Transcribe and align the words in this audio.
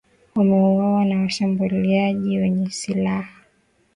wameuawa 0.35 1.05
na 1.05 1.21
washambuliaji 1.21 2.37
wenye 2.37 2.69
silaha 2.69 3.37